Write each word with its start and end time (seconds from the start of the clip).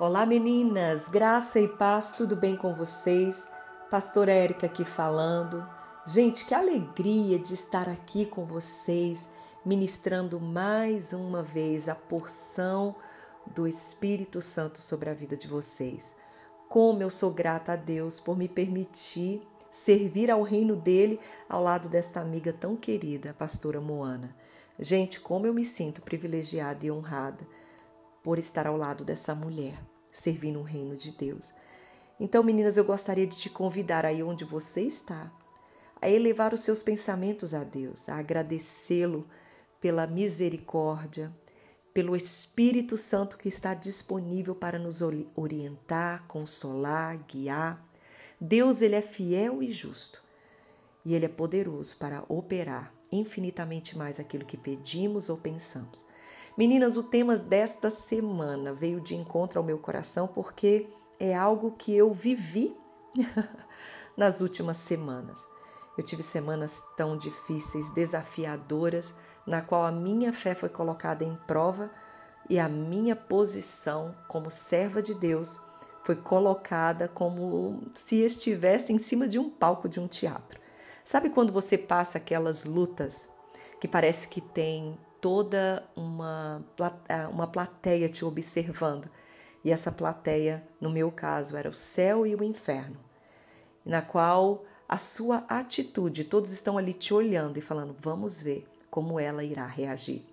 Olá 0.00 0.24
meninas, 0.24 1.08
graça 1.08 1.60
e 1.60 1.68
paz, 1.68 2.12
tudo 2.12 2.34
bem 2.34 2.56
com 2.56 2.72
vocês? 2.72 3.46
Pastora 3.90 4.32
Érica 4.32 4.64
aqui 4.64 4.82
falando. 4.82 5.62
Gente, 6.06 6.46
que 6.46 6.54
alegria 6.54 7.38
de 7.38 7.52
estar 7.52 7.86
aqui 7.86 8.24
com 8.24 8.46
vocês, 8.46 9.28
ministrando 9.62 10.40
mais 10.40 11.12
uma 11.12 11.42
vez 11.42 11.86
a 11.86 11.94
porção 11.94 12.96
do 13.54 13.68
Espírito 13.68 14.40
Santo 14.40 14.80
sobre 14.80 15.10
a 15.10 15.12
vida 15.12 15.36
de 15.36 15.46
vocês. 15.46 16.16
Como 16.66 17.02
eu 17.02 17.10
sou 17.10 17.30
grata 17.30 17.74
a 17.74 17.76
Deus 17.76 18.18
por 18.18 18.38
me 18.38 18.48
permitir 18.48 19.46
servir 19.70 20.30
ao 20.30 20.40
reino 20.40 20.76
dele 20.76 21.20
ao 21.46 21.62
lado 21.62 21.90
desta 21.90 22.22
amiga 22.22 22.54
tão 22.54 22.74
querida, 22.74 23.32
a 23.32 23.34
pastora 23.34 23.82
Moana. 23.82 24.34
Gente, 24.78 25.20
como 25.20 25.46
eu 25.46 25.52
me 25.52 25.66
sinto 25.66 26.00
privilegiada 26.00 26.86
e 26.86 26.90
honrada 26.90 27.46
por 28.22 28.38
estar 28.38 28.66
ao 28.66 28.76
lado 28.76 29.04
dessa 29.04 29.34
mulher, 29.34 29.78
servindo 30.10 30.60
o 30.60 30.64
reino 30.64 30.96
de 30.96 31.12
Deus. 31.12 31.52
Então, 32.18 32.42
meninas, 32.42 32.76
eu 32.76 32.84
gostaria 32.84 33.26
de 33.26 33.36
te 33.36 33.48
convidar 33.48 34.04
aí 34.04 34.22
onde 34.22 34.44
você 34.44 34.82
está, 34.82 35.32
a 36.02 36.08
elevar 36.08 36.52
os 36.52 36.62
seus 36.62 36.82
pensamentos 36.82 37.54
a 37.54 37.64
Deus, 37.64 38.08
a 38.08 38.16
agradecê-lo 38.16 39.26
pela 39.80 40.06
misericórdia, 40.06 41.34
pelo 41.92 42.14
Espírito 42.14 42.96
Santo 42.96 43.36
que 43.36 43.48
está 43.48 43.74
disponível 43.74 44.54
para 44.54 44.78
nos 44.78 45.00
orientar, 45.34 46.24
consolar, 46.26 47.18
guiar. 47.26 47.82
Deus, 48.40 48.80
ele 48.80 48.94
é 48.94 49.02
fiel 49.02 49.62
e 49.62 49.72
justo, 49.72 50.22
e 51.04 51.14
ele 51.14 51.26
é 51.26 51.28
poderoso 51.28 51.96
para 51.96 52.24
operar 52.28 52.92
infinitamente 53.10 53.98
mais 53.98 54.20
aquilo 54.20 54.44
que 54.44 54.56
pedimos 54.56 55.28
ou 55.28 55.36
pensamos. 55.36 56.06
Meninas, 56.60 56.98
o 56.98 57.02
tema 57.02 57.38
desta 57.38 57.88
semana 57.88 58.74
veio 58.74 59.00
de 59.00 59.16
encontro 59.16 59.58
ao 59.58 59.64
meu 59.64 59.78
coração 59.78 60.28
porque 60.28 60.90
é 61.18 61.34
algo 61.34 61.70
que 61.70 61.96
eu 61.96 62.12
vivi 62.12 62.76
nas 64.14 64.42
últimas 64.42 64.76
semanas. 64.76 65.48
Eu 65.96 66.04
tive 66.04 66.22
semanas 66.22 66.84
tão 66.98 67.16
difíceis, 67.16 67.88
desafiadoras, 67.88 69.14
na 69.46 69.62
qual 69.62 69.86
a 69.86 69.90
minha 69.90 70.34
fé 70.34 70.54
foi 70.54 70.68
colocada 70.68 71.24
em 71.24 71.34
prova 71.46 71.90
e 72.46 72.58
a 72.58 72.68
minha 72.68 73.16
posição 73.16 74.14
como 74.28 74.50
serva 74.50 75.00
de 75.00 75.14
Deus 75.14 75.58
foi 76.04 76.16
colocada 76.16 77.08
como 77.08 77.90
se 77.94 78.16
estivesse 78.16 78.92
em 78.92 78.98
cima 78.98 79.26
de 79.26 79.38
um 79.38 79.48
palco 79.48 79.88
de 79.88 79.98
um 79.98 80.06
teatro. 80.06 80.60
Sabe 81.02 81.30
quando 81.30 81.54
você 81.54 81.78
passa 81.78 82.18
aquelas 82.18 82.66
lutas 82.66 83.30
que 83.80 83.88
parece 83.88 84.28
que 84.28 84.42
tem 84.42 84.98
toda 85.20 85.84
uma, 85.94 86.64
uma 87.30 87.46
plateia 87.46 88.08
te 88.08 88.24
observando. 88.24 89.08
E 89.62 89.70
essa 89.70 89.92
plateia, 89.92 90.66
no 90.80 90.90
meu 90.90 91.12
caso, 91.12 91.56
era 91.56 91.68
o 91.68 91.74
céu 91.74 92.26
e 92.26 92.34
o 92.34 92.42
inferno, 92.42 92.96
na 93.84 94.00
qual 94.00 94.64
a 94.88 94.96
sua 94.96 95.44
atitude, 95.48 96.24
todos 96.24 96.50
estão 96.50 96.78
ali 96.78 96.94
te 96.94 97.12
olhando 97.12 97.58
e 97.58 97.62
falando: 97.62 97.94
vamos 98.00 98.40
ver 98.40 98.66
como 98.90 99.20
ela 99.20 99.44
irá 99.44 99.66
reagir. 99.66 100.24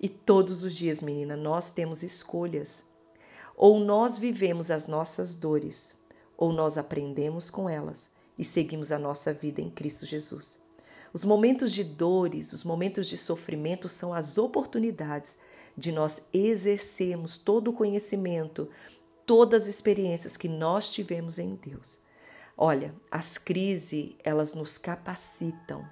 E 0.00 0.08
todos 0.08 0.62
os 0.62 0.74
dias, 0.74 1.02
menina, 1.02 1.36
nós 1.36 1.70
temos 1.70 2.02
escolhas. 2.02 2.88
Ou 3.54 3.78
nós 3.78 4.16
vivemos 4.16 4.70
as 4.70 4.88
nossas 4.88 5.36
dores, 5.36 5.94
ou 6.36 6.50
nós 6.50 6.78
aprendemos 6.78 7.50
com 7.50 7.68
elas 7.68 8.10
e 8.38 8.42
seguimos 8.42 8.90
a 8.90 8.98
nossa 8.98 9.34
vida 9.34 9.60
em 9.60 9.68
Cristo 9.68 10.06
Jesus. 10.06 10.58
Os 11.12 11.24
momentos 11.24 11.72
de 11.72 11.82
dores, 11.82 12.52
os 12.52 12.62
momentos 12.62 13.08
de 13.08 13.16
sofrimento 13.16 13.88
são 13.88 14.14
as 14.14 14.38
oportunidades 14.38 15.38
de 15.76 15.90
nós 15.90 16.28
exercermos 16.32 17.36
todo 17.36 17.68
o 17.68 17.72
conhecimento, 17.72 18.68
todas 19.26 19.62
as 19.62 19.68
experiências 19.68 20.36
que 20.36 20.48
nós 20.48 20.90
tivemos 20.90 21.38
em 21.38 21.56
Deus. 21.56 22.00
Olha, 22.56 22.94
as 23.10 23.38
crises, 23.38 24.14
elas 24.22 24.54
nos 24.54 24.78
capacitam 24.78 25.84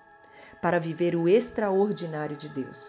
para 0.62 0.78
viver 0.78 1.17
o 1.17 1.28
extraordinário 1.28 2.37
de 2.37 2.49
Deus. 2.49 2.89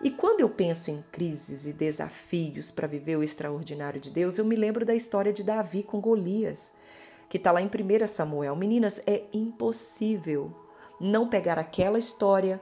E 0.00 0.12
quando 0.12 0.40
eu 0.40 0.48
penso 0.48 0.92
em 0.92 1.02
crises 1.10 1.66
e 1.66 1.72
desafios 1.72 2.70
para 2.70 2.86
viver 2.86 3.16
o 3.16 3.22
extraordinário 3.22 4.00
de 4.00 4.10
Deus, 4.10 4.38
eu 4.38 4.44
me 4.44 4.54
lembro 4.54 4.86
da 4.86 4.94
história 4.94 5.32
de 5.32 5.42
Davi 5.42 5.82
com 5.82 6.00
Golias, 6.00 6.72
que 7.28 7.36
está 7.36 7.50
lá 7.50 7.60
em 7.60 7.66
1 7.66 8.06
Samuel. 8.06 8.54
Meninas, 8.54 9.02
é 9.06 9.24
impossível 9.32 10.67
não 11.00 11.28
pegar 11.28 11.58
aquela 11.58 11.98
história 11.98 12.60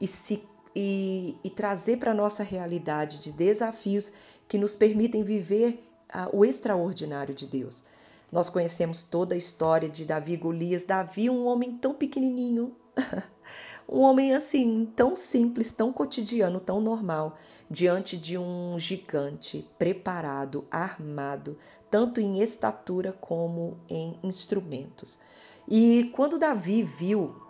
e 0.00 0.06
se 0.06 0.46
e, 0.78 1.38
e 1.42 1.48
trazer 1.48 1.96
para 1.96 2.10
a 2.10 2.14
nossa 2.14 2.42
realidade 2.42 3.18
de 3.18 3.32
desafios 3.32 4.12
que 4.46 4.58
nos 4.58 4.74
permitem 4.74 5.24
viver 5.24 5.82
uh, 6.14 6.36
o 6.36 6.44
extraordinário 6.44 7.34
de 7.34 7.46
Deus. 7.46 7.82
Nós 8.30 8.50
conhecemos 8.50 9.02
toda 9.02 9.34
a 9.34 9.38
história 9.38 9.88
de 9.88 10.04
Davi 10.04 10.34
e 10.34 10.36
Golias. 10.36 10.84
Davi, 10.84 11.30
um 11.30 11.46
homem 11.46 11.78
tão 11.78 11.94
pequenininho, 11.94 12.76
um 13.88 14.00
homem 14.00 14.34
assim, 14.34 14.92
tão 14.94 15.16
simples, 15.16 15.72
tão 15.72 15.90
cotidiano, 15.90 16.60
tão 16.60 16.78
normal, 16.78 17.36
diante 17.70 18.14
de 18.14 18.36
um 18.36 18.78
gigante 18.78 19.66
preparado, 19.78 20.66
armado, 20.70 21.56
tanto 21.90 22.20
em 22.20 22.42
estatura 22.42 23.14
como 23.14 23.78
em 23.88 24.18
instrumentos. 24.22 25.18
E 25.66 26.12
quando 26.14 26.38
Davi 26.38 26.82
viu 26.82 27.45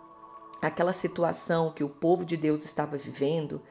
aquela 0.67 0.93
situação 0.93 1.71
que 1.71 1.83
o 1.83 1.89
povo 1.89 2.23
de 2.23 2.37
Deus 2.37 2.63
estava 2.63 2.97
vivendo, 2.97 3.61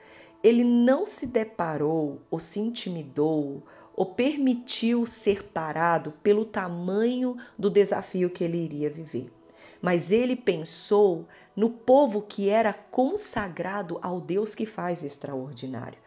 ele 0.42 0.64
não 0.64 1.06
se 1.06 1.26
deparou 1.26 2.20
ou 2.30 2.38
se 2.38 2.60
intimidou 2.60 3.62
ou 3.94 4.14
permitiu 4.14 5.06
ser 5.06 5.42
parado 5.44 6.12
pelo 6.22 6.44
tamanho 6.44 7.36
do 7.58 7.70
desafio 7.70 8.30
que 8.30 8.44
ele 8.44 8.58
iria 8.58 8.90
viver. 8.90 9.32
Mas 9.80 10.12
ele 10.12 10.36
pensou 10.36 11.26
no 11.54 11.70
povo 11.70 12.20
que 12.20 12.50
era 12.50 12.74
consagrado 12.74 13.98
ao 14.02 14.20
Deus 14.20 14.54
que 14.54 14.66
faz 14.66 15.02
extraordinário. 15.02 15.98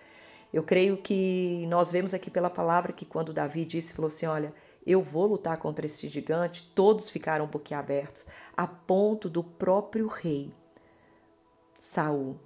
Eu 0.53 0.63
creio 0.63 0.97
que 0.97 1.65
nós 1.67 1.91
vemos 1.91 2.13
aqui 2.13 2.29
pela 2.29 2.49
palavra 2.49 2.93
que 2.93 3.05
quando 3.05 3.33
Davi 3.33 3.65
disse, 3.65 3.93
falou 3.93 4.07
assim: 4.07 4.27
Olha, 4.27 4.53
eu 4.85 5.01
vou 5.01 5.25
lutar 5.25 5.57
contra 5.57 5.85
esse 5.85 6.07
gigante, 6.07 6.71
todos 6.73 7.09
ficaram 7.09 7.47
boquiabertos, 7.47 8.25
a 8.55 8.65
ponto 8.65 9.29
do 9.29 9.43
próprio 9.43 10.07
rei 10.07 10.53
Saul 11.79 12.39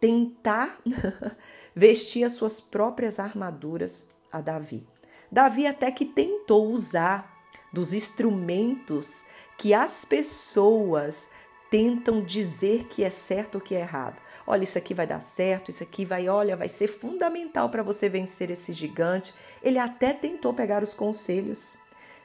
tentar 0.00 0.78
vestir 1.74 2.24
as 2.24 2.34
suas 2.34 2.60
próprias 2.60 3.18
armaduras 3.18 4.06
a 4.32 4.40
Davi. 4.40 4.86
Davi 5.30 5.66
até 5.66 5.90
que 5.90 6.04
tentou 6.04 6.70
usar 6.70 7.36
dos 7.72 7.92
instrumentos 7.92 9.24
que 9.58 9.74
as 9.74 10.04
pessoas 10.04 11.30
tentam 11.70 12.24
dizer 12.24 12.84
que 12.84 13.04
é 13.04 13.10
certo 13.10 13.56
ou 13.56 13.60
que 13.60 13.74
é 13.74 13.80
errado. 13.80 14.22
Olha, 14.46 14.64
isso 14.64 14.78
aqui 14.78 14.94
vai 14.94 15.06
dar 15.06 15.20
certo, 15.20 15.70
isso 15.70 15.82
aqui 15.82 16.04
vai, 16.04 16.28
olha, 16.28 16.56
vai 16.56 16.68
ser 16.68 16.88
fundamental 16.88 17.68
para 17.68 17.82
você 17.82 18.08
vencer 18.08 18.50
esse 18.50 18.72
gigante. 18.72 19.34
Ele 19.62 19.78
até 19.78 20.14
tentou 20.14 20.54
pegar 20.54 20.82
os 20.82 20.94
conselhos, 20.94 21.76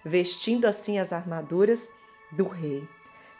vestindo 0.05 0.65
assim 0.65 0.97
as 0.97 1.11
armaduras 1.11 1.91
do 2.31 2.47
rei, 2.47 2.87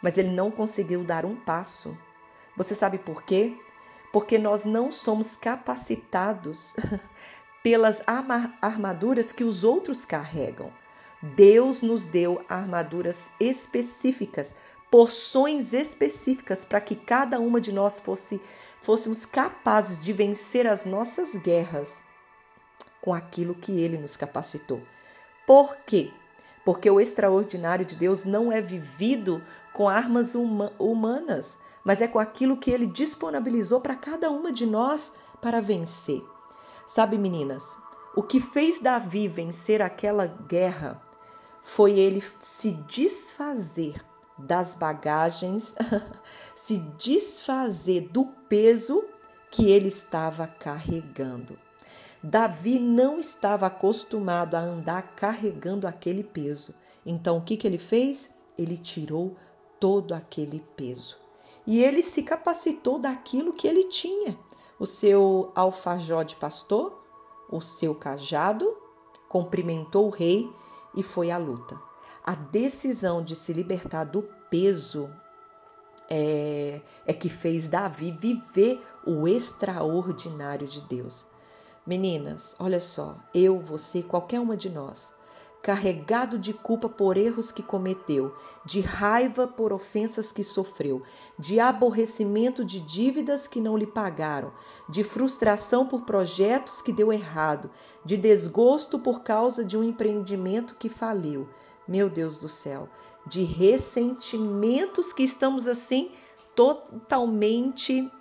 mas 0.02 0.18
ele 0.18 0.30
não 0.30 0.50
conseguiu 0.50 1.02
dar 1.02 1.24
um 1.24 1.36
passo 1.36 1.96
você 2.56 2.74
sabe 2.74 2.98
por 2.98 3.22
quê? 3.22 3.56
Porque 4.12 4.38
nós 4.38 4.64
não 4.64 4.92
somos 4.92 5.36
capacitados 5.36 6.76
pelas 7.62 8.02
armaduras 8.60 9.32
que 9.32 9.42
os 9.42 9.64
outros 9.64 10.04
carregam. 10.04 10.72
Deus 11.22 11.80
nos 11.80 12.04
deu 12.04 12.44
armaduras 12.48 13.30
específicas, 13.40 14.54
porções 14.90 15.72
específicas 15.72 16.64
para 16.64 16.80
que 16.80 16.94
cada 16.94 17.40
uma 17.40 17.60
de 17.60 17.72
nós 17.72 17.98
fosse 17.98 18.40
fôssemos 18.82 19.24
capazes 19.24 20.04
de 20.04 20.12
vencer 20.12 20.66
as 20.66 20.84
nossas 20.84 21.34
guerras 21.34 22.02
com 23.00 23.14
aquilo 23.14 23.54
que 23.54 23.72
ele 23.80 23.96
nos 23.96 24.16
capacitou. 24.16 24.82
Por 25.46 25.76
quê? 25.86 26.10
Porque 26.64 26.90
o 26.90 27.00
extraordinário 27.00 27.84
de 27.84 27.96
Deus 27.96 28.24
não 28.24 28.52
é 28.52 28.60
vivido 28.60 29.42
com 29.74 29.88
armas 29.88 30.36
huma 30.36 30.72
humanas, 30.78 31.58
mas 31.84 32.00
é 32.00 32.06
com 32.08 32.20
aquilo 32.20 32.56
que 32.56 32.70
ele 32.70 32.86
disponibilizou 32.86 33.80
para 33.80 33.96
cada 33.96 34.30
uma 34.30 34.50
de 34.52 34.64
nós 34.64 35.12
para 35.42 35.60
vencer. 35.60 36.24
Sabe, 36.86 37.18
meninas, 37.18 37.76
o 38.16 38.22
que 38.22 38.40
fez 38.40 38.80
Davi 38.80 39.26
vencer 39.26 39.82
aquela 39.82 40.26
guerra 40.26 41.02
foi 41.60 41.98
ele 41.98 42.22
se 42.38 42.70
desfazer 42.88 44.00
das 44.38 44.76
bagagens, 44.76 45.74
se 46.54 46.78
desfazer 46.96 48.08
do 48.12 48.26
peso 48.48 49.04
que 49.50 49.70
ele 49.70 49.88
estava 49.88 50.46
carregando. 50.46 51.58
Davi 52.22 52.78
não 52.78 53.18
estava 53.18 53.66
acostumado 53.66 54.54
a 54.54 54.60
andar 54.60 55.02
carregando 55.14 55.86
aquele 55.86 56.22
peso. 56.22 56.74
Então, 57.04 57.38
o 57.38 57.42
que, 57.42 57.56
que 57.56 57.66
ele 57.66 57.78
fez? 57.78 58.34
Ele 58.56 58.76
tirou 58.76 59.36
todo 59.78 60.14
aquele 60.14 60.60
peso. 60.76 61.16
E 61.66 61.82
ele 61.82 62.02
se 62.02 62.22
capacitou 62.22 62.98
daquilo 62.98 63.52
que 63.52 63.66
ele 63.66 63.84
tinha: 63.84 64.38
o 64.78 64.86
seu 64.86 65.50
alfajor 65.54 66.24
de 66.24 66.36
pastor, 66.36 67.02
o 67.50 67.60
seu 67.60 67.94
cajado, 67.94 68.76
cumprimentou 69.28 70.06
o 70.06 70.10
rei 70.10 70.50
e 70.94 71.02
foi 71.02 71.30
à 71.30 71.38
luta. 71.38 71.80
A 72.24 72.34
decisão 72.34 73.22
de 73.22 73.34
se 73.34 73.52
libertar 73.52 74.04
do 74.04 74.22
peso 74.48 75.10
é, 76.08 76.80
é 77.06 77.12
que 77.12 77.28
fez 77.28 77.68
Davi 77.68 78.10
viver 78.12 78.82
o 79.06 79.26
extraordinário 79.28 80.66
de 80.66 80.80
Deus. 80.82 81.26
Meninas, 81.86 82.56
olha 82.58 82.80
só, 82.80 83.16
eu, 83.34 83.60
você, 83.60 84.02
qualquer 84.02 84.40
uma 84.40 84.56
de 84.56 84.70
nós, 84.70 85.14
carregado 85.64 86.38
de 86.38 86.52
culpa 86.52 86.90
por 86.90 87.16
erros 87.16 87.50
que 87.50 87.62
cometeu, 87.62 88.34
de 88.66 88.82
raiva 88.82 89.46
por 89.46 89.72
ofensas 89.72 90.30
que 90.30 90.44
sofreu, 90.44 91.02
de 91.38 91.58
aborrecimento 91.58 92.62
de 92.62 92.80
dívidas 92.80 93.48
que 93.48 93.62
não 93.62 93.74
lhe 93.74 93.86
pagaram, 93.86 94.52
de 94.90 95.02
frustração 95.02 95.86
por 95.86 96.02
projetos 96.02 96.82
que 96.82 96.92
deu 96.92 97.10
errado, 97.10 97.70
de 98.04 98.18
desgosto 98.18 98.98
por 98.98 99.22
causa 99.22 99.64
de 99.64 99.78
um 99.78 99.82
empreendimento 99.82 100.74
que 100.74 100.90
faliu. 100.90 101.48
Meu 101.88 102.10
Deus 102.10 102.38
do 102.40 102.48
céu, 102.48 102.86
de 103.26 103.42
ressentimentos 103.42 105.14
que 105.14 105.22
estamos 105.22 105.66
assim 105.66 106.10
totalmente 106.54 108.12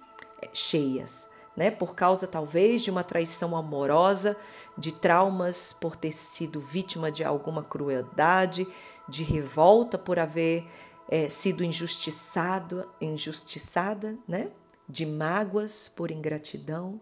eh, 0.42 0.50
cheias 0.54 1.33
né? 1.56 1.70
Por 1.72 1.96
causa 1.96 2.28
talvez 2.28 2.82
de 2.82 2.92
uma 2.92 3.04
traição 3.04 3.56
amorosa, 3.56 4.38
de 4.78 4.92
traumas 4.92 5.74
por 5.74 5.96
ter 5.96 6.12
sido 6.12 6.60
vítima 6.60 7.12
de 7.12 7.24
alguma 7.24 7.64
crueldade, 7.64 8.68
de 9.08 9.24
revolta 9.24 9.98
por 9.98 10.20
haver 10.20 10.66
é, 11.10 11.30
sido 11.30 11.64
injustiçado, 11.64 12.90
injustiçada, 13.00 14.18
né? 14.28 14.50
De 14.88 15.06
mágoas 15.06 15.88
por 15.88 16.12
ingratidão. 16.12 17.00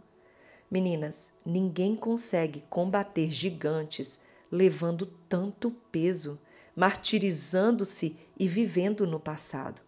Meninas, 0.69 1.33
ninguém 1.45 1.95
consegue 1.95 2.63
combater 2.69 3.30
gigantes 3.30 4.19
levando 4.51 5.06
tanto 5.27 5.71
peso, 5.92 6.39
martirizando-se 6.75 8.18
e 8.38 8.48
vivendo 8.48 9.07
no 9.07 9.19
passado. 9.19 9.81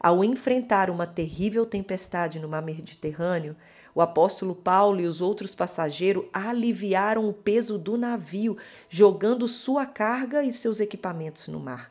Ao 0.00 0.22
enfrentar 0.24 0.90
uma 0.90 1.06
terrível 1.06 1.66
tempestade 1.66 2.38
no 2.38 2.48
mar 2.48 2.62
Mediterrâneo, 2.62 3.56
o 3.98 4.00
apóstolo 4.00 4.54
Paulo 4.54 5.00
e 5.00 5.08
os 5.08 5.20
outros 5.20 5.56
passageiros 5.56 6.26
aliviaram 6.32 7.28
o 7.28 7.32
peso 7.32 7.76
do 7.76 7.96
navio, 7.96 8.56
jogando 8.88 9.48
sua 9.48 9.86
carga 9.86 10.44
e 10.44 10.52
seus 10.52 10.78
equipamentos 10.78 11.48
no 11.48 11.58
mar. 11.58 11.90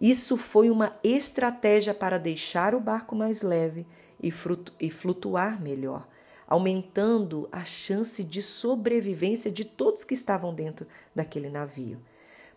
Isso 0.00 0.36
foi 0.36 0.70
uma 0.70 0.92
estratégia 1.02 1.92
para 1.92 2.16
deixar 2.16 2.76
o 2.76 2.80
barco 2.80 3.16
mais 3.16 3.42
leve 3.42 3.84
e 4.22 4.88
flutuar 4.88 5.60
melhor, 5.60 6.06
aumentando 6.46 7.48
a 7.50 7.64
chance 7.64 8.22
de 8.22 8.40
sobrevivência 8.40 9.50
de 9.50 9.64
todos 9.64 10.04
que 10.04 10.14
estavam 10.14 10.54
dentro 10.54 10.86
daquele 11.12 11.50
navio. 11.50 11.98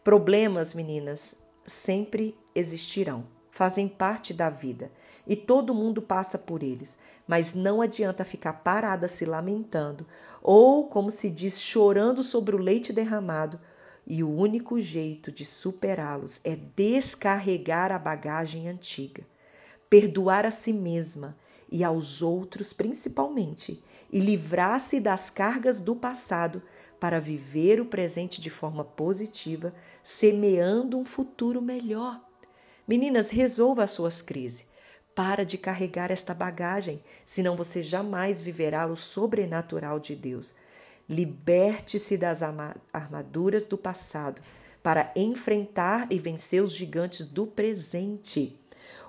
Problemas, 0.03 0.75
meninas, 0.75 1.41
sempre 1.65 2.37
existirão 2.53 3.25
fazem 3.55 3.87
parte 3.87 4.33
da 4.33 4.49
vida 4.49 4.91
e 5.25 5.33
todo 5.33 5.73
mundo 5.73 6.01
passa 6.01 6.37
por 6.37 6.61
eles, 6.61 6.97
mas 7.25 7.53
não 7.53 7.81
adianta 7.81 8.25
ficar 8.25 8.51
parada 8.51 9.07
se 9.07 9.23
lamentando 9.23 10.05
ou, 10.43 10.89
como 10.89 11.09
se 11.09 11.29
diz, 11.29 11.61
chorando 11.61 12.21
sobre 12.21 12.53
o 12.53 12.59
leite 12.59 12.91
derramado. 12.91 13.57
E 14.05 14.21
o 14.21 14.29
único 14.29 14.81
jeito 14.81 15.31
de 15.31 15.45
superá-los 15.45 16.41
é 16.43 16.57
descarregar 16.75 17.93
a 17.93 17.97
bagagem 17.97 18.67
antiga, 18.67 19.25
perdoar 19.89 20.45
a 20.45 20.51
si 20.51 20.73
mesma 20.73 21.33
e 21.71 21.81
aos 21.81 22.21
outros 22.21 22.73
principalmente, 22.73 23.81
e 24.11 24.19
livrar-se 24.19 24.99
das 24.99 25.29
cargas 25.29 25.79
do 25.79 25.95
passado 25.95 26.61
para 26.99 27.21
viver 27.21 27.79
o 27.79 27.85
presente 27.85 28.41
de 28.41 28.49
forma 28.49 28.83
positiva, 28.83 29.73
semeando 30.03 30.97
um 30.97 31.05
futuro 31.05 31.61
melhor. 31.61 32.21
Meninas, 32.87 33.29
resolva 33.29 33.83
as 33.83 33.91
suas 33.91 34.21
crises. 34.21 34.67
Para 35.15 35.45
de 35.45 35.57
carregar 35.57 36.11
esta 36.11 36.33
bagagem, 36.33 37.01
senão 37.23 37.55
você 37.55 37.81
jamais 37.81 38.41
viverá 38.41 38.85
o 38.85 38.95
sobrenatural 38.95 39.99
de 39.99 40.15
Deus. 40.15 40.53
Liberte-se 41.09 42.17
das 42.17 42.41
armaduras 42.91 43.65
do 43.65 43.77
passado 43.77 44.41
para 44.83 45.11
enfrentar 45.15 46.11
e 46.11 46.19
vencer 46.19 46.61
os 46.61 46.73
gigantes 46.73 47.25
do 47.25 47.47
presente. 47.47 48.59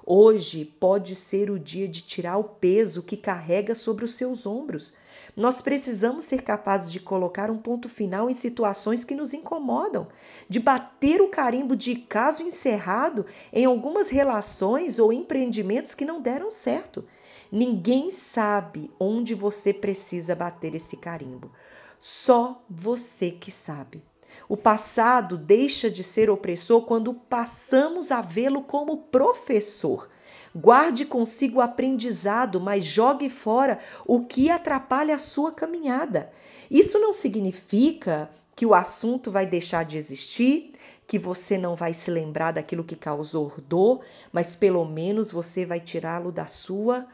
Hoje 0.08 0.64
pode 0.64 1.16
ser 1.16 1.50
o 1.50 1.58
dia 1.58 1.88
de 1.88 2.00
tirar 2.00 2.38
o 2.38 2.44
peso 2.44 3.02
que 3.02 3.16
carrega 3.16 3.74
sobre 3.74 4.04
os 4.04 4.14
seus 4.14 4.46
ombros. 4.46 4.92
Nós 5.36 5.60
precisamos 5.60 6.26
ser 6.26 6.42
capazes 6.42 6.92
de 6.92 7.00
colocar 7.00 7.50
um 7.50 7.58
ponto 7.58 7.88
final 7.88 8.30
em 8.30 8.34
situações 8.34 9.02
que 9.02 9.16
nos 9.16 9.34
incomodam, 9.34 10.06
de 10.48 10.60
bater 10.60 11.20
o 11.20 11.28
carimbo 11.28 11.74
de 11.74 11.96
caso 11.96 12.44
encerrado 12.44 13.26
em 13.52 13.64
algumas 13.64 14.08
relações 14.08 15.00
ou 15.00 15.12
empreendimentos 15.12 15.92
que 15.92 16.04
não 16.04 16.22
deram 16.22 16.52
certo. 16.52 17.04
Ninguém 17.50 18.12
sabe 18.12 18.92
onde 19.00 19.34
você 19.34 19.74
precisa 19.74 20.36
bater 20.36 20.76
esse 20.76 20.98
carimbo. 20.98 21.50
Só 21.98 22.64
você 22.70 23.32
que 23.32 23.50
sabe. 23.50 24.04
O 24.48 24.56
passado 24.56 25.36
deixa 25.36 25.90
de 25.90 26.02
ser 26.02 26.30
opressor 26.30 26.82
quando 26.82 27.14
passamos 27.14 28.10
a 28.10 28.20
vê-lo 28.20 28.62
como 28.62 28.98
professor. 28.98 30.08
Guarde 30.54 31.04
consigo 31.04 31.58
o 31.58 31.62
aprendizado, 31.62 32.60
mas 32.60 32.84
jogue 32.84 33.28
fora 33.28 33.78
o 34.06 34.24
que 34.24 34.48
atrapalha 34.48 35.14
a 35.14 35.18
sua 35.18 35.52
caminhada. 35.52 36.30
Isso 36.70 36.98
não 36.98 37.12
significa 37.12 38.30
que 38.54 38.64
o 38.64 38.74
assunto 38.74 39.30
vai 39.30 39.44
deixar 39.44 39.84
de 39.84 39.98
existir, 39.98 40.72
que 41.06 41.18
você 41.18 41.58
não 41.58 41.74
vai 41.74 41.92
se 41.92 42.10
lembrar 42.10 42.52
daquilo 42.52 42.84
que 42.84 42.96
causou 42.96 43.52
dor, 43.68 44.00
mas 44.32 44.56
pelo 44.56 44.82
menos 44.86 45.30
você 45.30 45.66
vai 45.66 45.78
tirá-lo 45.78 46.32
das 46.32 46.52
suas 46.52 47.04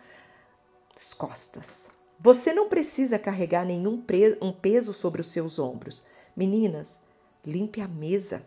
costas. 1.19 1.91
Você 2.21 2.53
não 2.53 2.69
precisa 2.69 3.19
carregar 3.19 3.67
nenhum 3.67 4.01
um 4.41 4.53
peso 4.53 4.93
sobre 4.93 5.21
os 5.21 5.33
seus 5.33 5.59
ombros. 5.59 6.05
Meninas, 6.37 6.99
limpe 7.45 7.81
a 7.81 7.89
mesa. 7.89 8.47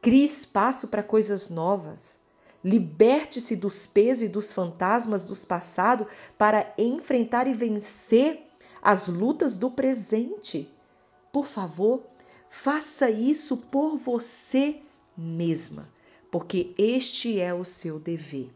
Crie 0.00 0.24
espaço 0.24 0.88
para 0.88 1.02
coisas 1.02 1.48
novas. 1.48 2.20
Liberte-se 2.64 3.56
dos 3.56 3.86
pesos 3.86 4.22
e 4.22 4.28
dos 4.28 4.52
fantasmas 4.52 5.26
do 5.26 5.36
passado 5.46 6.06
para 6.38 6.72
enfrentar 6.78 7.46
e 7.46 7.52
vencer 7.52 8.46
as 8.80 9.08
lutas 9.08 9.56
do 9.56 9.70
presente. 9.70 10.68
Por 11.32 11.46
favor, 11.46 12.02
faça 12.48 13.10
isso 13.10 13.56
por 13.56 13.96
você 13.96 14.80
mesma, 15.16 15.88
porque 16.30 16.74
este 16.76 17.40
é 17.40 17.54
o 17.54 17.64
seu 17.64 17.98
dever. 17.98 18.50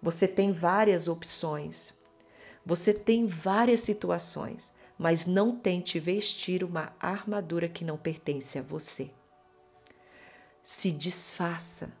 Você 0.00 0.26
tem 0.26 0.50
várias 0.50 1.06
opções, 1.06 1.92
você 2.64 2.92
tem 2.92 3.26
várias 3.26 3.80
situações 3.80 4.72
mas 4.98 5.26
não 5.26 5.56
tente 5.56 5.98
vestir 5.98 6.62
uma 6.62 6.92
armadura 7.00 7.68
que 7.68 7.84
não 7.84 7.96
pertence 7.96 8.58
a 8.58 8.62
você. 8.62 9.10
Se 10.62 10.90
desfaça, 10.90 11.92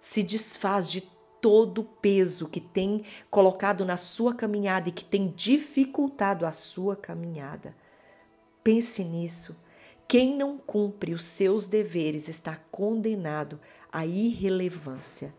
se 0.00 0.22
desfaz 0.22 0.90
de 0.90 1.00
todo 1.40 1.82
o 1.82 1.84
peso 1.84 2.48
que 2.48 2.60
tem 2.60 3.04
colocado 3.30 3.84
na 3.84 3.96
sua 3.96 4.34
caminhada 4.34 4.88
e 4.88 4.92
que 4.92 5.04
tem 5.04 5.28
dificultado 5.28 6.46
a 6.46 6.52
sua 6.52 6.96
caminhada. 6.96 7.76
Pense 8.62 9.04
nisso. 9.04 9.54
Quem 10.08 10.36
não 10.36 10.56
cumpre 10.56 11.12
os 11.12 11.24
seus 11.24 11.66
deveres 11.66 12.28
está 12.28 12.56
condenado 12.70 13.60
à 13.92 14.06
irrelevância. 14.06 15.34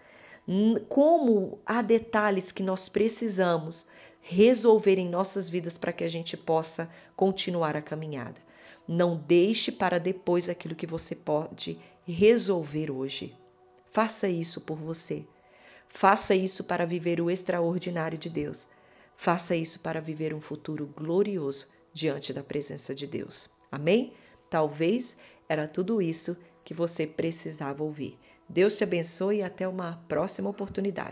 Como 0.89 1.59
há 1.65 1.81
detalhes 1.81 2.51
que 2.51 2.61
nós 2.61 2.87
precisamos 2.87 3.87
resolver 4.27 4.97
em 4.97 5.07
nossas 5.07 5.47
vidas 5.47 5.77
para 5.77 5.93
que 5.93 6.03
a 6.03 6.07
gente 6.07 6.35
possa 6.35 6.89
continuar 7.15 7.77
a 7.77 7.81
caminhada. 7.81 8.41
Não 8.87 9.15
deixe 9.15 9.71
para 9.71 9.99
depois 9.99 10.49
aquilo 10.49 10.73
que 10.73 10.87
você 10.87 11.15
pode 11.15 11.77
resolver 12.07 12.89
hoje. 12.89 13.37
Faça 13.91 14.27
isso 14.27 14.61
por 14.61 14.77
você. 14.77 15.23
Faça 15.87 16.33
isso 16.33 16.63
para 16.63 16.87
viver 16.87 17.21
o 17.21 17.29
extraordinário 17.29 18.17
de 18.17 18.27
Deus. 18.27 18.67
Faça 19.15 19.55
isso 19.55 19.79
para 19.79 20.01
viver 20.01 20.33
um 20.33 20.41
futuro 20.41 20.91
glorioso 20.97 21.67
diante 21.93 22.33
da 22.33 22.43
presença 22.43 22.95
de 22.95 23.05
Deus. 23.05 23.47
Amém? 23.71 24.11
Talvez 24.49 25.17
era 25.47 25.67
tudo 25.67 26.01
isso 26.01 26.35
que 26.63 26.73
você 26.73 27.05
precisava 27.05 27.83
ouvir. 27.83 28.17
Deus 28.49 28.75
te 28.75 28.83
abençoe 28.83 29.37
e 29.37 29.43
até 29.43 29.67
uma 29.67 30.03
próxima 30.07 30.49
oportunidade. 30.49 31.03